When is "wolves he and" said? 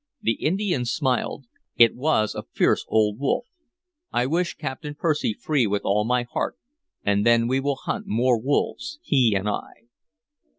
8.41-9.47